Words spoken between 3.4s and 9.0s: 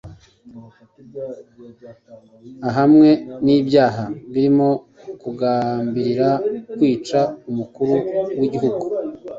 n'ibyaha birimo kugambirira kwica umukuru w'igihugu